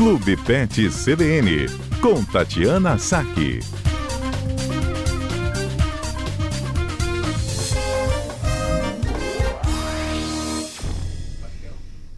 Clube 0.00 0.34
Pet 0.34 0.88
CBN, 0.88 1.66
com 2.00 2.24
Tatiana 2.24 2.96
Saque. 2.96 3.60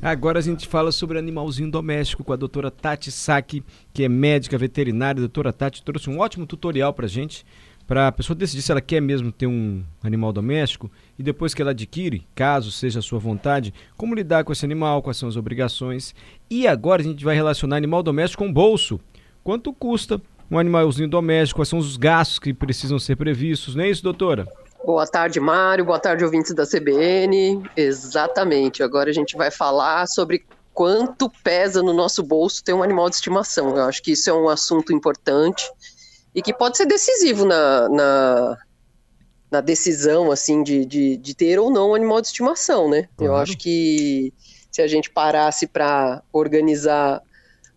Agora 0.00 0.38
a 0.38 0.42
gente 0.42 0.68
fala 0.68 0.92
sobre 0.92 1.18
animalzinho 1.18 1.72
doméstico 1.72 2.22
com 2.22 2.32
a 2.32 2.36
doutora 2.36 2.70
Tati 2.70 3.10
Saque, 3.10 3.64
que 3.92 4.04
é 4.04 4.08
médica 4.08 4.56
veterinária. 4.56 5.18
A 5.18 5.26
doutora 5.26 5.52
Tati 5.52 5.82
trouxe 5.82 6.08
um 6.08 6.20
ótimo 6.20 6.46
tutorial 6.46 6.94
para 6.94 7.08
gente 7.08 7.44
para 7.86 8.08
a 8.08 8.12
pessoa 8.12 8.36
decidir 8.36 8.62
se 8.62 8.70
ela 8.70 8.80
quer 8.80 9.00
mesmo 9.00 9.30
ter 9.30 9.46
um 9.46 9.82
animal 10.02 10.32
doméstico 10.32 10.90
e 11.18 11.22
depois 11.22 11.52
que 11.52 11.60
ela 11.60 11.72
adquire, 11.72 12.26
caso 12.34 12.70
seja 12.70 13.00
a 13.00 13.02
sua 13.02 13.18
vontade, 13.18 13.74
como 13.96 14.14
lidar 14.14 14.44
com 14.44 14.52
esse 14.52 14.64
animal, 14.64 15.02
quais 15.02 15.16
são 15.16 15.28
as 15.28 15.36
obrigações. 15.36 16.14
E 16.48 16.66
agora 16.66 17.02
a 17.02 17.04
gente 17.04 17.24
vai 17.24 17.34
relacionar 17.34 17.76
animal 17.76 18.02
doméstico 18.02 18.44
com 18.44 18.52
bolso. 18.52 19.00
Quanto 19.44 19.72
custa 19.72 20.20
um 20.50 20.58
animalzinho 20.58 21.08
doméstico? 21.08 21.58
Quais 21.60 21.68
são 21.68 21.78
os 21.78 21.96
gastos 21.96 22.38
que 22.38 22.54
precisam 22.54 22.98
ser 22.98 23.16
previstos? 23.16 23.74
Não 23.74 23.84
é 23.84 23.90
isso, 23.90 24.02
doutora? 24.02 24.46
Boa 24.84 25.06
tarde, 25.06 25.38
Mário. 25.38 25.84
Boa 25.84 25.98
tarde, 25.98 26.24
ouvintes 26.24 26.54
da 26.54 26.66
CBN. 26.66 27.62
Exatamente. 27.76 28.82
Agora 28.82 29.10
a 29.10 29.12
gente 29.12 29.36
vai 29.36 29.50
falar 29.50 30.06
sobre 30.06 30.44
quanto 30.74 31.30
pesa 31.44 31.82
no 31.82 31.92
nosso 31.92 32.22
bolso 32.22 32.64
ter 32.64 32.72
um 32.72 32.82
animal 32.82 33.08
de 33.08 33.16
estimação. 33.16 33.76
Eu 33.76 33.84
acho 33.84 34.02
que 34.02 34.12
isso 34.12 34.28
é 34.28 34.32
um 34.32 34.48
assunto 34.48 34.92
importante 34.92 35.70
e 36.34 36.40
que 36.40 36.52
pode 36.52 36.76
ser 36.76 36.86
decisivo 36.86 37.44
na, 37.44 37.88
na, 37.88 38.58
na 39.50 39.60
decisão 39.60 40.30
assim 40.30 40.62
de, 40.62 40.84
de, 40.84 41.16
de, 41.16 41.34
ter 41.34 41.58
ou 41.58 41.70
não 41.70 41.90
um 41.90 41.94
animal 41.94 42.20
de 42.20 42.28
estimação, 42.28 42.88
né? 42.88 43.08
Claro. 43.16 43.32
Eu 43.32 43.36
acho 43.36 43.56
que 43.56 44.32
se 44.70 44.80
a 44.80 44.86
gente 44.86 45.10
parasse 45.10 45.66
para 45.66 46.22
organizar 46.32 47.22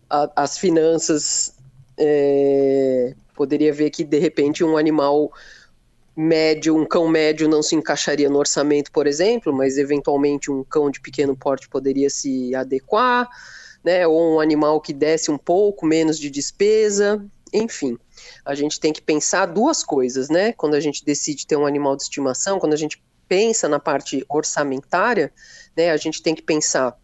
a, 0.08 0.30
as 0.34 0.56
finanças, 0.56 1.54
é, 1.98 3.14
poderia 3.34 3.72
ver 3.72 3.90
que 3.90 4.02
de 4.02 4.18
repente 4.18 4.64
um 4.64 4.78
animal 4.78 5.30
médio, 6.16 6.74
um 6.74 6.86
cão 6.86 7.06
médio 7.06 7.46
não 7.46 7.62
se 7.62 7.76
encaixaria 7.76 8.30
no 8.30 8.38
orçamento, 8.38 8.90
por 8.90 9.06
exemplo, 9.06 9.52
mas 9.52 9.76
eventualmente 9.76 10.50
um 10.50 10.64
cão 10.64 10.90
de 10.90 10.98
pequeno 10.98 11.36
porte 11.36 11.68
poderia 11.68 12.08
se 12.08 12.54
adequar, 12.54 13.28
né? 13.84 14.06
Ou 14.06 14.36
um 14.36 14.40
animal 14.40 14.80
que 14.80 14.94
desse 14.94 15.30
um 15.30 15.36
pouco 15.36 15.84
menos 15.84 16.18
de 16.18 16.30
despesa, 16.30 17.22
enfim 17.52 17.98
a 18.44 18.54
gente 18.54 18.78
tem 18.80 18.92
que 18.92 19.02
pensar 19.02 19.46
duas 19.46 19.82
coisas, 19.82 20.28
né? 20.28 20.52
Quando 20.52 20.74
a 20.74 20.80
gente 20.80 21.04
decide 21.04 21.46
ter 21.46 21.56
um 21.56 21.66
animal 21.66 21.96
de 21.96 22.02
estimação, 22.02 22.58
quando 22.58 22.72
a 22.72 22.76
gente 22.76 23.02
pensa 23.28 23.68
na 23.68 23.80
parte 23.80 24.24
orçamentária, 24.28 25.32
né, 25.76 25.90
a 25.90 25.96
gente 25.96 26.22
tem 26.22 26.34
que 26.34 26.42
pensar 26.42 26.96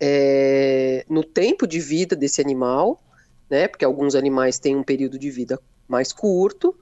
é, 0.00 1.04
no 1.08 1.24
tempo 1.24 1.66
de 1.66 1.80
vida 1.80 2.14
desse 2.14 2.40
animal, 2.40 3.02
né? 3.48 3.68
Porque 3.68 3.84
alguns 3.84 4.14
animais 4.14 4.58
têm 4.58 4.76
um 4.76 4.82
período 4.82 5.18
de 5.18 5.30
vida 5.30 5.60
mais 5.88 6.12
curto, 6.12 6.74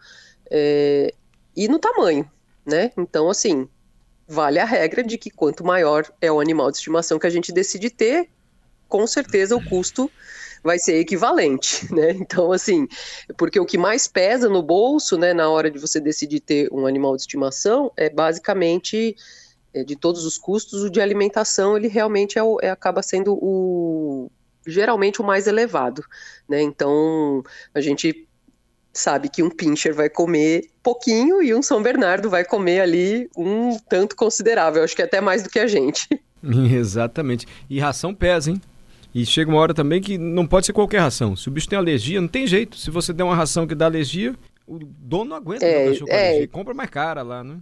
é, 0.50 1.12
e 1.56 1.68
no 1.68 1.78
tamanho, 1.78 2.30
né? 2.64 2.92
Então, 2.96 3.28
assim, 3.28 3.68
vale 4.26 4.58
a 4.58 4.64
regra 4.64 5.02
de 5.02 5.18
que 5.18 5.30
quanto 5.30 5.64
maior 5.64 6.10
é 6.20 6.30
o 6.30 6.40
animal 6.40 6.70
de 6.70 6.78
estimação 6.78 7.18
que 7.18 7.26
a 7.26 7.30
gente 7.30 7.52
decide 7.52 7.90
ter, 7.90 8.30
com 8.88 9.06
certeza 9.06 9.56
o 9.56 9.64
custo 9.64 10.10
vai 10.62 10.78
ser 10.78 10.96
equivalente, 10.96 11.86
né? 11.92 12.10
Então, 12.12 12.52
assim, 12.52 12.86
porque 13.36 13.58
o 13.58 13.66
que 13.66 13.76
mais 13.76 14.06
pesa 14.06 14.48
no 14.48 14.62
bolso, 14.62 15.16
né, 15.16 15.32
na 15.32 15.48
hora 15.48 15.70
de 15.70 15.78
você 15.78 16.00
decidir 16.00 16.40
ter 16.40 16.68
um 16.72 16.86
animal 16.86 17.16
de 17.16 17.22
estimação, 17.22 17.90
é 17.96 18.08
basicamente 18.08 19.16
é, 19.74 19.82
de 19.82 19.96
todos 19.96 20.24
os 20.24 20.38
custos, 20.38 20.82
o 20.84 20.90
de 20.90 21.00
alimentação, 21.00 21.76
ele 21.76 21.88
realmente 21.88 22.38
é, 22.38 22.42
é 22.62 22.70
acaba 22.70 23.02
sendo 23.02 23.34
o 23.34 24.30
geralmente 24.64 25.20
o 25.20 25.24
mais 25.24 25.48
elevado, 25.48 26.04
né? 26.48 26.62
Então, 26.62 27.42
a 27.74 27.80
gente 27.80 28.28
sabe 28.92 29.28
que 29.28 29.42
um 29.42 29.50
pincher 29.50 29.94
vai 29.94 30.08
comer 30.08 30.68
pouquinho 30.82 31.42
e 31.42 31.54
um 31.54 31.62
São 31.62 31.82
Bernardo 31.82 32.28
vai 32.28 32.44
comer 32.44 32.80
ali 32.80 33.28
um 33.36 33.76
tanto 33.88 34.14
considerável, 34.14 34.84
acho 34.84 34.94
que 34.94 35.02
até 35.02 35.20
mais 35.20 35.42
do 35.42 35.50
que 35.50 35.58
a 35.58 35.66
gente. 35.66 36.06
Exatamente. 36.42 37.46
E 37.68 37.80
ração 37.80 38.14
pesa, 38.14 38.50
hein? 38.50 38.60
E 39.14 39.26
chega 39.26 39.50
uma 39.50 39.60
hora 39.60 39.74
também 39.74 40.00
que 40.00 40.16
não 40.16 40.46
pode 40.46 40.66
ser 40.66 40.72
qualquer 40.72 41.00
ração. 41.00 41.36
Se 41.36 41.48
o 41.48 41.50
bicho 41.50 41.68
tem 41.68 41.78
alergia, 41.78 42.20
não 42.20 42.28
tem 42.28 42.46
jeito. 42.46 42.76
Se 42.76 42.90
você 42.90 43.12
der 43.12 43.24
uma 43.24 43.36
ração 43.36 43.66
que 43.66 43.74
dá 43.74 43.84
alergia, 43.86 44.34
o 44.66 44.78
dono 44.78 45.30
não 45.30 45.36
aguenta 45.36 45.64
é, 45.66 45.86
o 45.86 45.90
cachorro 45.90 46.10
é, 46.10 46.28
alergia. 46.28 46.48
Compra 46.48 46.74
mais 46.74 46.90
cara 46.90 47.22
lá, 47.22 47.44
né? 47.44 47.58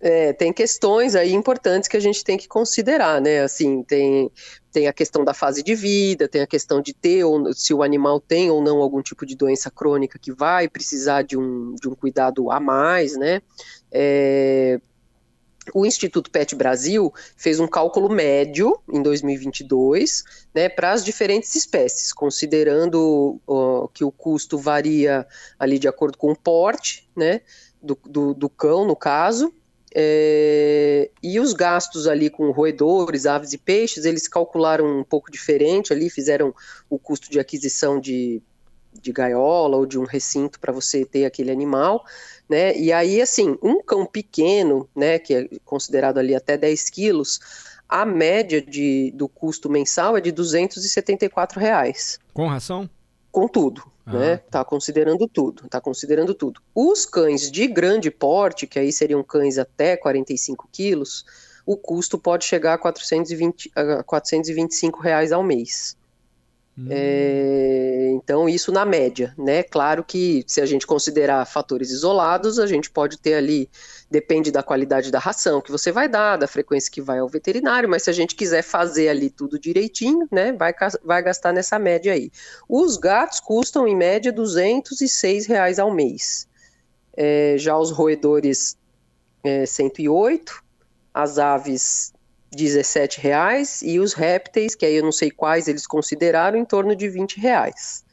É, 0.00 0.34
tem 0.34 0.52
questões 0.52 1.14
aí 1.14 1.32
importantes 1.32 1.88
que 1.88 1.96
a 1.96 2.00
gente 2.00 2.22
tem 2.22 2.36
que 2.36 2.46
considerar, 2.46 3.20
né? 3.20 3.40
Assim, 3.40 3.82
tem, 3.82 4.30
tem 4.70 4.86
a 4.86 4.92
questão 4.92 5.24
da 5.24 5.32
fase 5.32 5.62
de 5.62 5.74
vida, 5.74 6.28
tem 6.28 6.42
a 6.42 6.46
questão 6.46 6.82
de 6.82 6.92
ter 6.92 7.24
ou 7.24 7.52
se 7.54 7.72
o 7.72 7.82
animal 7.82 8.20
tem 8.20 8.50
ou 8.50 8.62
não 8.62 8.82
algum 8.82 9.00
tipo 9.00 9.24
de 9.24 9.34
doença 9.34 9.70
crônica 9.70 10.18
que 10.18 10.30
vai 10.32 10.68
precisar 10.68 11.22
de 11.22 11.38
um, 11.38 11.74
de 11.80 11.88
um 11.88 11.94
cuidado 11.94 12.50
a 12.50 12.60
mais, 12.60 13.16
né? 13.16 13.40
É, 13.90 14.78
o 15.72 15.86
Instituto 15.86 16.30
Pet 16.30 16.54
Brasil 16.54 17.12
fez 17.36 17.60
um 17.60 17.66
cálculo 17.66 18.08
médio 18.08 18.78
em 18.92 19.02
2022 19.02 20.24
né, 20.54 20.68
para 20.68 20.92
as 20.92 21.04
diferentes 21.04 21.54
espécies, 21.54 22.12
considerando 22.12 23.40
que 23.92 24.04
o 24.04 24.10
custo 24.10 24.58
varia 24.58 25.26
ali 25.58 25.78
de 25.78 25.88
acordo 25.88 26.18
com 26.18 26.32
o 26.32 26.36
porte 26.36 27.08
né, 27.16 27.40
do, 27.82 27.98
do, 28.04 28.34
do 28.34 28.48
cão, 28.48 28.84
no 28.84 28.96
caso, 28.96 29.52
é, 29.94 31.08
e 31.22 31.38
os 31.38 31.52
gastos 31.52 32.08
ali 32.08 32.28
com 32.28 32.50
roedores, 32.50 33.26
aves 33.26 33.52
e 33.52 33.58
peixes, 33.58 34.04
eles 34.04 34.26
calcularam 34.26 35.00
um 35.00 35.04
pouco 35.04 35.30
diferente 35.30 35.92
ali, 35.92 36.10
fizeram 36.10 36.52
o 36.90 36.98
custo 36.98 37.30
de 37.30 37.38
aquisição 37.38 38.00
de 38.00 38.42
de 39.00 39.12
gaiola 39.12 39.76
ou 39.76 39.86
de 39.86 39.98
um 39.98 40.04
recinto 40.04 40.58
para 40.60 40.72
você 40.72 41.04
ter 41.04 41.24
aquele 41.24 41.50
animal, 41.50 42.04
né? 42.48 42.76
E 42.76 42.92
aí, 42.92 43.20
assim, 43.20 43.58
um 43.62 43.82
cão 43.82 44.06
pequeno, 44.06 44.88
né, 44.94 45.18
que 45.18 45.34
é 45.34 45.48
considerado 45.64 46.18
ali 46.18 46.34
até 46.34 46.56
10 46.56 46.90
quilos, 46.90 47.40
a 47.88 48.04
média 48.04 48.60
de, 48.60 49.12
do 49.14 49.28
custo 49.28 49.70
mensal 49.70 50.16
é 50.16 50.20
de 50.20 50.32
274 50.32 51.60
reais. 51.60 52.18
Com 52.32 52.46
ração? 52.46 52.88
Com 53.30 53.46
tudo, 53.46 53.82
ah. 54.06 54.12
né? 54.12 54.36
Tá 54.36 54.64
considerando 54.64 55.28
tudo, 55.28 55.68
tá 55.68 55.80
considerando 55.80 56.34
tudo. 56.34 56.60
Os 56.74 57.04
cães 57.04 57.50
de 57.50 57.66
grande 57.66 58.10
porte, 58.10 58.66
que 58.66 58.78
aí 58.78 58.92
seriam 58.92 59.22
cães 59.22 59.58
até 59.58 59.96
45 59.96 60.68
quilos, 60.72 61.24
o 61.66 61.76
custo 61.76 62.18
pode 62.18 62.44
chegar 62.44 62.74
a 62.74 62.78
420, 62.78 63.70
a 63.74 64.02
425 64.02 65.00
reais 65.00 65.32
ao 65.32 65.42
mês. 65.42 65.96
Hum. 66.76 66.88
É, 66.90 67.53
então, 68.24 68.48
isso 68.48 68.72
na 68.72 68.86
média, 68.86 69.34
né? 69.36 69.62
Claro 69.62 70.02
que 70.02 70.42
se 70.46 70.58
a 70.62 70.64
gente 70.64 70.86
considerar 70.86 71.44
fatores 71.44 71.90
isolados, 71.90 72.58
a 72.58 72.66
gente 72.66 72.90
pode 72.90 73.18
ter 73.18 73.34
ali, 73.34 73.68
depende 74.10 74.50
da 74.50 74.62
qualidade 74.62 75.12
da 75.12 75.18
ração 75.18 75.60
que 75.60 75.70
você 75.70 75.92
vai 75.92 76.08
dar, 76.08 76.38
da 76.38 76.48
frequência 76.48 76.90
que 76.90 77.02
vai 77.02 77.18
ao 77.18 77.28
veterinário, 77.28 77.86
mas 77.86 78.04
se 78.04 78.08
a 78.08 78.14
gente 78.14 78.34
quiser 78.34 78.62
fazer 78.62 79.10
ali 79.10 79.28
tudo 79.28 79.58
direitinho, 79.58 80.26
né? 80.32 80.54
Vai, 80.54 80.72
vai 81.04 81.22
gastar 81.22 81.52
nessa 81.52 81.78
média 81.78 82.14
aí. 82.14 82.30
Os 82.66 82.96
gatos 82.96 83.40
custam, 83.40 83.86
em 83.86 83.94
média, 83.94 84.32
206 84.32 85.46
reais 85.46 85.78
ao 85.78 85.92
mês. 85.92 86.48
É, 87.14 87.56
já 87.58 87.76
os 87.76 87.90
roedores, 87.90 88.78
é, 89.44 89.66
108, 89.66 90.64
as 91.12 91.38
aves 91.38 92.14
17 92.56 93.20
reais 93.20 93.82
e 93.82 94.00
os 94.00 94.14
répteis, 94.14 94.74
que 94.74 94.86
aí 94.86 94.94
eu 94.94 95.04
não 95.04 95.12
sei 95.12 95.30
quais 95.30 95.68
eles 95.68 95.86
consideraram, 95.86 96.58
em 96.58 96.64
torno 96.64 96.96
de 96.96 97.06
20 97.06 97.38
reais. 97.38 98.03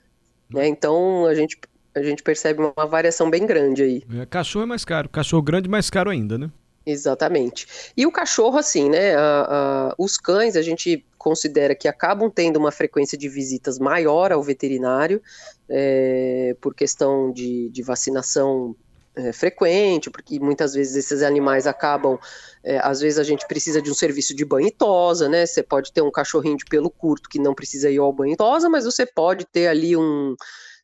Né? 0.54 0.68
Então 0.68 1.26
a 1.26 1.36
gente, 1.36 1.58
a 1.96 2.02
gente 2.02 2.24
percebe 2.24 2.62
uma 2.62 2.86
variação 2.86 3.30
bem 3.30 3.46
grande 3.46 3.84
aí. 3.84 4.04
É, 4.20 4.26
cachorro 4.26 4.64
é 4.64 4.68
mais 4.68 4.86
caro, 4.86 5.10
cachorro 5.10 5.42
grande 5.42 5.70
mais 5.70 5.90
caro 5.90 6.10
ainda, 6.10 6.38
né? 6.38 6.52
Exatamente. 6.86 7.94
E 7.96 8.06
o 8.06 8.12
cachorro, 8.12 8.58
assim, 8.58 8.90
né? 8.90 9.16
A, 9.16 9.20
a, 9.22 9.96
os 9.98 10.18
cães 10.18 10.56
a 10.56 10.62
gente 10.62 11.06
considera 11.18 11.76
que 11.76 11.88
acabam 11.88 12.30
tendo 12.30 12.58
uma 12.58 12.72
frequência 12.72 13.16
de 13.18 13.30
visitas 13.30 13.78
maior 13.78 14.32
ao 14.32 14.42
veterinário, 14.42 15.22
é, 15.70 16.56
por 16.60 16.74
questão 16.74 17.32
de, 17.32 17.70
de 17.70 17.84
vacinação 17.84 18.76
é, 19.16 19.34
frequente, 19.34 20.10
porque 20.10 20.40
muitas 20.40 20.74
vezes 20.74 20.96
esses 20.96 21.22
animais 21.22 21.68
acabam, 21.68 22.18
é, 22.64 22.80
às 22.80 23.02
vezes 23.02 23.20
a 23.20 23.24
gente 23.24 23.46
precisa 23.48 23.82
de 23.82 23.92
um 23.92 23.94
serviço 23.94 24.36
de 24.36 24.46
banho 24.46 24.68
e 24.68 24.72
tosa, 24.72 25.28
né? 25.28 25.46
Você 25.46 25.62
pode 25.62 25.92
ter 25.92 26.02
um 26.02 26.12
cachorrinho 26.12 26.58
de 26.58 26.66
pelo 26.66 26.90
curto 26.90 27.30
que 27.30 27.40
não 27.40 27.54
precisa 27.54 27.90
ir 27.90 27.98
ao 27.98 28.14
banho 28.14 28.34
e 28.34 28.38
tosa, 28.38 28.70
mas 28.70 28.86
você 28.86 29.06
pode 29.06 29.46
ter 29.46 29.68
ali 29.68 29.98
um, 29.98 30.36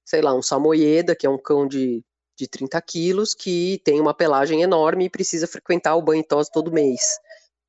sei 0.04 0.22
lá, 0.22 0.34
um 0.34 0.42
samoyeda, 0.42 1.16
que 1.16 1.26
é 1.26 1.30
um 1.30 1.38
cão 1.38 1.68
de, 1.68 2.04
de 2.38 2.48
30 2.48 2.82
quilos, 2.82 3.34
que 3.34 3.82
tem 3.84 4.00
uma 4.00 4.14
pelagem 4.14 4.62
enorme 4.62 5.06
e 5.06 5.10
precisa 5.10 5.48
frequentar 5.48 5.96
o 5.96 6.02
banho 6.02 6.22
e 6.22 6.28
tosa 6.28 6.50
todo 6.52 6.72
mês. 6.72 7.02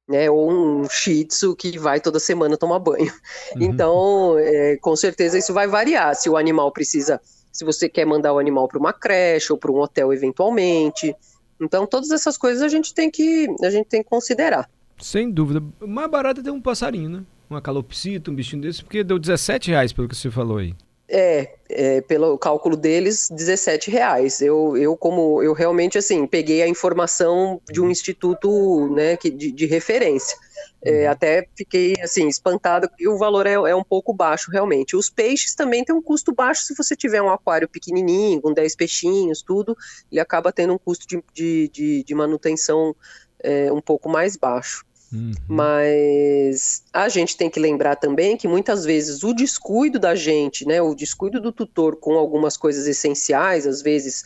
Né, 0.09 0.31
ou 0.31 0.51
um 0.51 0.89
shih 0.89 1.27
tzu 1.27 1.55
que 1.55 1.79
vai 1.79 2.01
toda 2.01 2.19
semana 2.19 2.57
tomar 2.57 2.79
banho. 2.79 3.13
Uhum. 3.55 3.63
Então, 3.63 4.39
é, 4.39 4.79
com 4.79 4.97
certeza 4.97 5.37
isso 5.37 5.53
vai 5.53 5.67
variar. 5.67 6.15
Se 6.15 6.31
o 6.31 6.37
animal 6.39 6.73
precisa 6.73 7.21
se 7.53 7.65
você 7.65 7.89
quer 7.89 8.05
mandar 8.05 8.33
o 8.33 8.39
animal 8.39 8.69
para 8.69 8.79
uma 8.79 8.93
creche 8.93 9.53
ou 9.53 9.59
para 9.59 9.71
um 9.71 9.79
hotel 9.79 10.13
eventualmente. 10.13 11.15
Então, 11.61 11.87
todas 11.87 12.11
essas 12.11 12.37
coisas 12.37 12.63
a 12.63 12.69
gente 12.69 12.95
tem 12.95 13.11
que, 13.11 13.47
a 13.63 13.71
gente 13.71 13.87
tem 13.87 14.03
que 14.03 14.09
considerar. 14.09 14.71
Sem 14.99 15.31
dúvida. 15.31 15.63
Mais 15.81 16.11
barato 16.11 16.41
é 16.41 16.45
ter 16.45 16.51
um 16.51 16.61
passarinho, 16.61 17.09
né? 17.09 17.25
uma 17.49 17.63
calopsita, 17.63 18.31
um 18.31 18.35
bichinho 18.35 18.63
desse, 18.63 18.83
porque 18.83 19.03
deu 19.03 19.19
17 19.19 19.71
reais 19.71 19.93
pelo 19.93 20.09
que 20.09 20.17
você 20.17 20.31
falou 20.31 20.59
aí. 20.59 20.75
É, 21.11 21.55
é, 21.71 22.01
pelo 22.03 22.37
cálculo 22.37 22.77
deles, 22.77 23.31
17 23.31 23.91
reais. 23.91 24.43
Eu, 24.43 24.77
eu, 24.77 24.95
como 24.95 25.43
eu 25.43 25.55
realmente 25.55 25.97
assim, 25.97 26.27
peguei 26.27 26.61
a 26.61 26.69
informação 26.69 27.61
de 27.71 27.81
um 27.81 27.91
instituto 27.91 28.91
né, 28.95 29.17
que, 29.17 29.31
de, 29.31 29.51
de 29.51 29.65
referência. 29.65 30.37
É, 30.81 31.07
uhum. 31.07 31.11
até 31.11 31.49
fiquei 31.57 31.95
assim, 32.03 32.29
espantada, 32.29 32.89
porque 32.89 33.09
o 33.09 33.19
valor 33.19 33.47
é, 33.47 33.55
é, 33.55 33.75
um 33.75 33.83
pouco 33.83 34.13
baixo, 34.13 34.51
realmente. 34.51 34.97
Os 34.97 35.11
peixes 35.11 35.55
também 35.55 35.85
têm 35.85 35.95
um 35.95 36.03
custo 36.03 36.33
baixo 36.33 36.63
se 36.63 36.75
você 36.75 36.95
tiver 36.95 37.21
um 37.21 37.31
aquário 37.31 37.69
pequenininho, 37.69 38.41
com 38.41 38.53
10 38.53 38.77
peixinhos, 38.77 39.43
tudo, 39.43 39.77
ele 40.11 40.21
acaba 40.21 40.53
tendo 40.53 40.73
um 40.73 40.79
custo 40.79 41.07
de, 41.07 41.23
de, 41.35 41.69
de, 41.69 42.05
de 42.05 42.15
manutenção 42.15 42.95
é, 43.41 43.73
um 43.73 43.81
pouco 43.81 44.09
mais 44.09 44.37
baixo. 44.37 44.85
Uhum. 45.13 45.33
Mas 45.49 46.83
a 46.93 47.09
gente 47.09 47.37
tem 47.37 47.49
que 47.49 47.59
lembrar 47.59 47.97
também 47.97 48.37
que 48.37 48.47
muitas 48.47 48.85
vezes 48.85 49.23
o 49.23 49.33
descuido 49.33 49.99
da 49.99 50.15
gente, 50.15 50.67
né, 50.67 50.83
o 50.83 50.95
descuido 50.95 51.41
do 51.41 51.51
tutor 51.51 51.97
com 51.97 52.15
algumas 52.15 52.57
coisas 52.57 52.87
essenciais, 52.87 53.67
às 53.67 53.81
vezes 53.81 54.25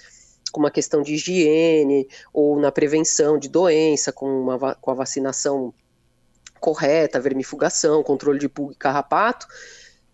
com 0.50 0.60
uma 0.60 0.70
questão 0.70 1.02
de 1.02 1.14
higiene 1.14 2.06
ou 2.32 2.60
na 2.60 2.70
prevenção 2.70 3.38
de 3.38 3.48
doença, 3.48 4.12
com, 4.12 4.26
uma, 4.26 4.74
com 4.74 4.90
a 4.90 4.94
vacinação 4.94 5.72
correta, 6.60 7.20
vermifugação, 7.20 8.02
controle 8.02 8.38
de 8.38 8.48
pulga 8.48 8.74
e 8.74 8.76
carrapato, 8.76 9.46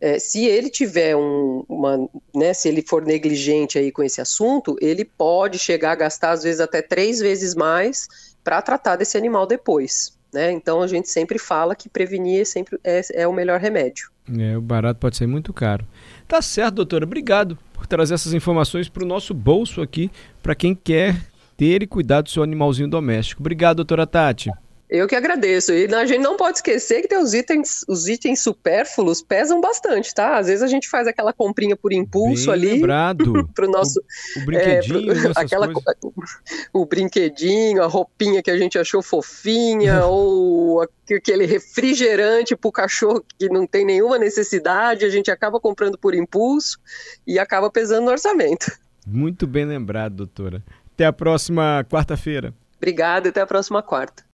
é, 0.00 0.18
se 0.18 0.46
ele 0.46 0.70
tiver 0.70 1.16
um, 1.16 1.64
uma, 1.68 2.08
né, 2.34 2.54
se 2.54 2.68
ele 2.68 2.82
for 2.82 3.04
negligente 3.04 3.78
aí 3.78 3.90
com 3.90 4.02
esse 4.02 4.20
assunto, 4.20 4.76
ele 4.80 5.04
pode 5.04 5.58
chegar 5.58 5.92
a 5.92 5.96
gastar 5.96 6.30
às 6.30 6.44
vezes 6.44 6.60
até 6.60 6.80
três 6.80 7.18
vezes 7.18 7.54
mais 7.54 8.36
para 8.44 8.62
tratar 8.62 8.96
desse 8.96 9.16
animal 9.16 9.44
depois. 9.44 10.17
Né? 10.32 10.52
Então 10.52 10.82
a 10.82 10.86
gente 10.86 11.08
sempre 11.08 11.38
fala 11.38 11.74
que 11.74 11.88
prevenir 11.88 12.46
sempre 12.46 12.78
é, 12.84 13.00
é 13.14 13.28
o 13.28 13.32
melhor 13.32 13.58
remédio. 13.60 14.10
É, 14.38 14.56
o 14.56 14.60
barato 14.60 15.00
pode 15.00 15.16
ser 15.16 15.26
muito 15.26 15.52
caro. 15.52 15.86
Tá 16.26 16.42
certo, 16.42 16.76
doutora. 16.76 17.04
Obrigado 17.04 17.58
por 17.72 17.86
trazer 17.86 18.14
essas 18.14 18.34
informações 18.34 18.88
para 18.88 19.02
o 19.02 19.06
nosso 19.06 19.32
bolso 19.32 19.80
aqui, 19.80 20.10
para 20.42 20.54
quem 20.54 20.74
quer 20.74 21.16
ter 21.56 21.82
e 21.82 21.86
cuidar 21.86 22.20
do 22.20 22.28
seu 22.28 22.42
animalzinho 22.42 22.88
doméstico. 22.88 23.40
Obrigado, 23.42 23.76
doutora 23.76 24.06
Tati. 24.06 24.50
Eu 24.88 25.06
que 25.06 25.14
agradeço. 25.14 25.72
E 25.72 25.92
a 25.94 26.06
gente 26.06 26.22
não 26.22 26.36
pode 26.36 26.58
esquecer 26.58 27.06
que 27.06 27.14
os 27.14 27.34
itens, 27.34 27.84
os 27.86 28.08
itens 28.08 28.40
supérfluos 28.40 29.20
pesam 29.20 29.60
bastante, 29.60 30.14
tá? 30.14 30.38
Às 30.38 30.46
vezes 30.46 30.62
a 30.62 30.66
gente 30.66 30.88
faz 30.88 31.06
aquela 31.06 31.32
comprinha 31.32 31.76
por 31.76 31.92
impulso 31.92 32.46
Bem 32.46 32.54
ali. 32.54 32.72
Lembrado. 32.74 33.48
pro 33.54 33.70
nosso. 33.70 34.00
O, 34.36 34.40
o 34.40 34.44
brinquedinho, 34.46 35.12
é, 35.12 35.20
pro, 35.20 35.32
aquela, 35.36 35.68
O 36.72 36.86
brinquedinho, 36.86 37.82
a 37.82 37.86
roupinha 37.86 38.42
que 38.42 38.50
a 38.50 38.56
gente 38.56 38.78
achou 38.78 39.02
fofinha, 39.02 40.04
ou 40.06 40.82
aquele 41.14 41.44
refrigerante 41.44 42.56
pro 42.56 42.72
cachorro 42.72 43.22
que 43.38 43.48
não 43.48 43.66
tem 43.66 43.84
nenhuma 43.84 44.18
necessidade, 44.18 45.04
a 45.04 45.10
gente 45.10 45.30
acaba 45.30 45.60
comprando 45.60 45.98
por 45.98 46.14
impulso 46.14 46.78
e 47.26 47.38
acaba 47.38 47.70
pesando 47.70 48.06
no 48.06 48.10
orçamento. 48.10 48.72
Muito 49.06 49.46
bem 49.46 49.66
lembrado, 49.66 50.16
doutora. 50.16 50.62
Até 50.94 51.06
a 51.06 51.12
próxima 51.12 51.84
quarta-feira. 51.90 52.54
Obrigada, 52.76 53.28
até 53.28 53.40
a 53.40 53.46
próxima 53.46 53.82
quarta. 53.82 54.22